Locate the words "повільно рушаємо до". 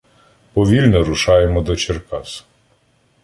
0.53-1.75